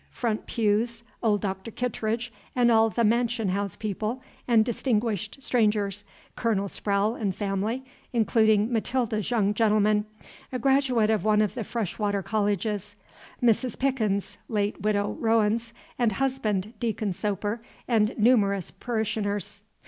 Front 0.09 0.47
pews, 0.47 1.03
old 1.21 1.41
Dr. 1.41 1.69
Kittredge 1.69 2.33
and 2.55 2.71
all 2.71 2.89
the 2.89 3.03
mansionhouse 3.03 3.77
people 3.77 4.19
and 4.47 4.65
distinguished 4.65 5.43
strangers, 5.43 6.03
Colonel 6.35 6.67
Sprowle 6.67 7.13
and 7.13 7.35
family, 7.35 7.85
including 8.11 8.73
Matilda's 8.73 9.29
young 9.29 9.53
gentleman, 9.53 10.05
a 10.51 10.57
graduate 10.57 11.11
of 11.11 11.23
one 11.23 11.39
of 11.39 11.53
the 11.53 11.63
fresh 11.63 11.99
water 11.99 12.23
colleges, 12.23 12.95
Mrs. 13.43 13.77
Pickins 13.77 14.37
(late 14.49 14.81
Widow 14.81 15.11
Rowens) 15.19 15.71
and 15.99 16.13
husband, 16.13 16.73
Deacon 16.79 17.13
Soper 17.13 17.61
and 17.87 18.17
numerous 18.17 18.71
parishioners. 18.71 19.61